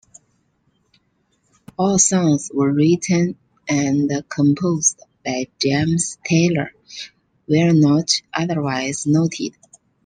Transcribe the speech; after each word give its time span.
All 1.77 1.99
songs 1.99 2.49
were 2.51 2.73
written 2.73 3.37
and 3.69 4.09
composed 4.29 4.99
by 5.23 5.45
James 5.61 6.17
Taylor 6.25 6.71
where 7.45 7.71
not 7.71 8.09
otherwise 8.33 9.05
noted. 9.05 9.55